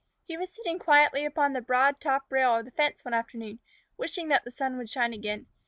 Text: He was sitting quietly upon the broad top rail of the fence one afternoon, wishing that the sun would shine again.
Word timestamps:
He 0.25 0.35
was 0.35 0.49
sitting 0.51 0.79
quietly 0.79 1.25
upon 1.25 1.53
the 1.53 1.61
broad 1.61 1.99
top 2.01 2.23
rail 2.31 2.55
of 2.55 2.65
the 2.65 2.71
fence 2.71 3.05
one 3.05 3.13
afternoon, 3.13 3.59
wishing 3.97 4.29
that 4.29 4.43
the 4.43 4.49
sun 4.49 4.79
would 4.79 4.89
shine 4.89 5.13
again. 5.13 5.45